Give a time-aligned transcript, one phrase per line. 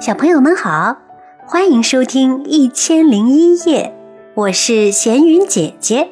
[0.00, 0.96] 小朋友们好，
[1.44, 3.92] 欢迎收听《一千零一夜》，
[4.34, 6.08] 我是闲云姐姐，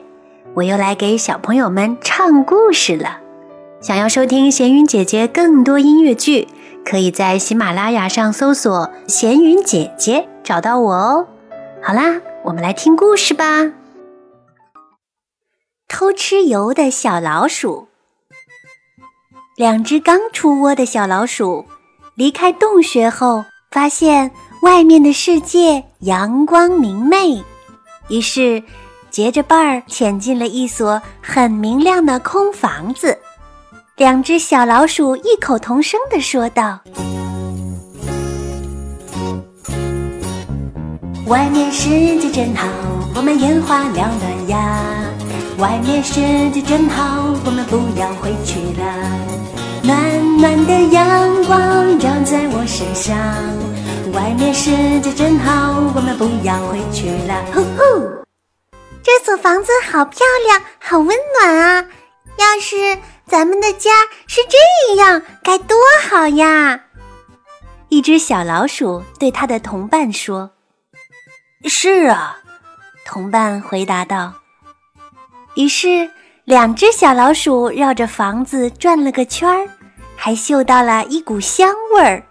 [0.54, 3.20] 我又来给小朋友们唱故事了。
[3.80, 6.48] 想要收听闲云姐姐更多音乐剧，
[6.84, 11.28] 可以在喜马拉雅上搜索“闲云姐姐”找到我哦。
[11.80, 13.72] 好啦，我们来听故事吧。
[15.86, 17.86] 偷吃油的小老鼠，
[19.56, 21.66] 两只刚出窝的小老鼠
[22.16, 23.44] 离开洞穴后。
[23.76, 24.30] 发现
[24.62, 27.44] 外面的世界阳光明媚，
[28.08, 28.62] 于是
[29.10, 33.18] 结着伴儿潜进了一所很明亮的空房子。
[33.96, 36.80] 两只小老鼠异口同声地说道
[41.28, 42.66] ：“外面世界真好，
[43.14, 44.80] 我们眼花缭乱呀！
[45.58, 46.14] 外面世
[46.50, 49.55] 界真好，我们不要回去了。”
[50.38, 53.16] 暖暖的阳光照在我身上，
[54.12, 57.42] 外面世界真好，我们不要回去了。
[57.54, 58.24] 呼呼，
[59.02, 61.86] 这所房子好漂亮，好温暖啊！
[62.36, 63.90] 要是咱们的家
[64.26, 65.74] 是这样，该多
[66.06, 66.80] 好呀！
[67.88, 70.50] 一只小老鼠对它的同伴说
[71.64, 72.36] ：“是啊。”
[73.06, 74.34] 同伴回答道。
[75.54, 76.10] 于是。
[76.44, 79.68] 两只小老鼠绕着房子转了个圈儿，
[80.16, 82.24] 还嗅到了一股香味儿，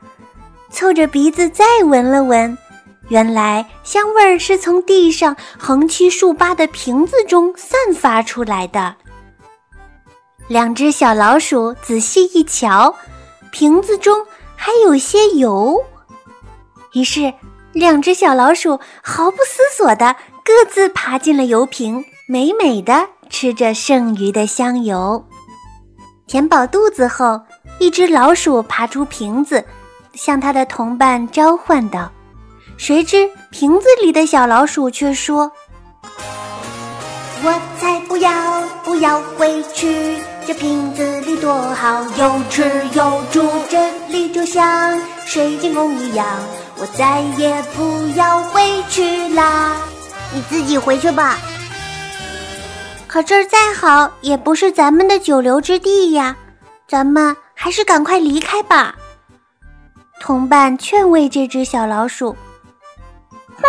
[0.69, 2.57] 凑着鼻子再闻了闻，
[3.07, 8.95] 原来香味儿是从地上横七竖八的瓶子中散发出来的。
[10.47, 12.95] 两只小老鼠仔细一瞧，
[13.51, 14.25] 瓶子中
[14.55, 15.83] 还有些油，
[16.93, 17.33] 于是
[17.71, 23.09] 两只小老鼠毫不思索地各自爬进了油瓶，美美的。
[23.27, 25.25] 吃着剩余的香油，
[26.27, 27.41] 填饱肚子后，
[27.79, 29.63] 一只老鼠爬出瓶子，
[30.13, 32.09] 向它的同伴召唤道
[32.77, 35.51] ：“谁知瓶子里的小老鼠却说
[37.43, 40.17] ：‘我才不要，不要回去！
[40.47, 42.63] 这瓶子里多好，有吃
[42.93, 46.25] 有住，这里就像水晶宫一样。
[46.77, 49.75] 我再也不要回去啦！
[50.33, 51.37] 你自己回去吧。’”
[53.07, 56.35] 可这儿再好，也不是咱们的久留之地呀，
[56.87, 58.95] 咱们还是赶快离开吧。
[60.21, 62.35] 同伴劝慰这只小老鼠
[63.57, 63.63] ：“哼，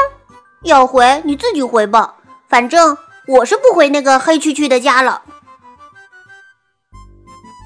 [0.64, 2.14] 要回你自己回吧，
[2.46, 2.94] 反正
[3.26, 5.22] 我是不回那个黑黢黢的家了。”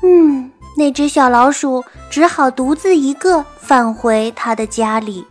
[0.06, 5.26] 嗯，那只小老鼠只好独自一个返回它的家里。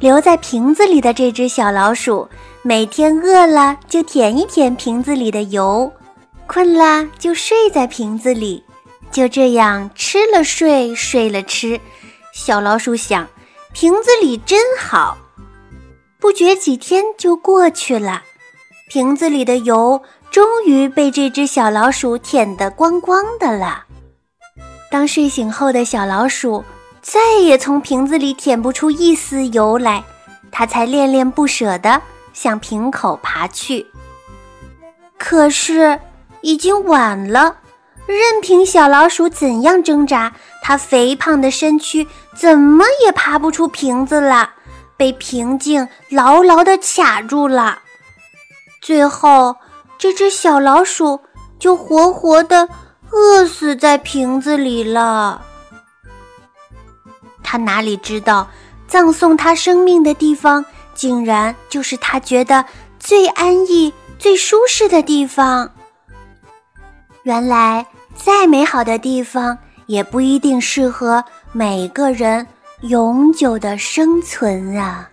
[0.00, 2.28] 留在瓶子里的这只小老鼠，
[2.62, 5.92] 每天饿了就舔一舔瓶子里的油，
[6.48, 8.64] 困了就睡在瓶子里，
[9.10, 11.80] 就这样吃了睡，睡了吃。
[12.32, 13.28] 小老鼠想，
[13.72, 15.18] 瓶子里真好。
[16.18, 18.22] 不觉几天就过去了，
[18.88, 23.84] 瓶子里的油终于被这只小老鼠舔得光光的了。
[24.90, 26.64] 当睡醒后的小老鼠。
[27.02, 30.04] 再也从瓶子里舔不出一丝油来，
[30.52, 32.02] 它才恋恋不舍地
[32.34, 33.86] 向瓶口爬去。
[35.16, 35.98] 可是
[36.42, 37.56] 已经晚了，
[38.10, 40.32] 任凭小老鼠怎样挣扎，
[40.62, 42.06] 它肥胖的身躯
[42.36, 44.50] 怎么也爬不出瓶子了，
[44.96, 47.78] 被瓶颈牢牢地卡住了。
[48.82, 49.56] 最后，
[49.98, 51.20] 这只小老鼠
[51.58, 52.68] 就活活地
[53.10, 55.42] 饿死在瓶子里了。
[57.42, 58.48] 他哪里知道，
[58.86, 62.64] 葬送他生命的地方，竟然就是他觉得
[62.98, 65.70] 最安逸、最舒适的地方。
[67.24, 69.56] 原来，再美好的地方，
[69.86, 72.46] 也不一定适合每个人
[72.82, 75.08] 永久的生存啊。